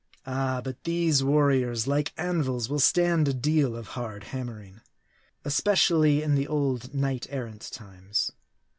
[0.25, 0.61] Ah!
[0.63, 4.81] but these warriors, like anvils, will stand a deal of hard hammering.
[5.45, 8.31] Especially in the old knight errant times.